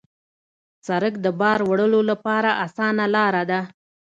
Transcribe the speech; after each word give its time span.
سړک 0.87 1.13
د 1.25 1.27
بار 1.39 1.59
وړلو 1.69 2.01
لپاره 2.11 2.49
اسانه 2.65 3.05
لاره 3.15 3.43
ده. 3.51 3.61